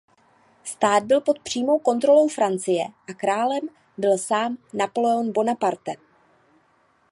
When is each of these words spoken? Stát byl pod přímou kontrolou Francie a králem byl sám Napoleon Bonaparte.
Stát 0.63 1.03
byl 1.03 1.21
pod 1.21 1.39
přímou 1.39 1.79
kontrolou 1.79 2.27
Francie 2.27 2.85
a 3.09 3.13
králem 3.13 3.61
byl 3.97 4.17
sám 4.17 4.57
Napoleon 4.73 5.31
Bonaparte. 5.31 5.91